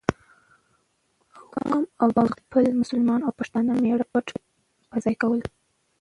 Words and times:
او 1.39 1.43
کام 1.53 1.81
او 2.01 2.07
د 2.15 2.17
خپل 2.35 2.63
مسلمان 2.81 3.19
او 3.23 3.31
پښتانه 3.39 3.71
مېـړه 3.83 4.05
پت 4.11 4.25
په 4.89 4.97
ځای 5.03 5.15
کول، 5.21 5.39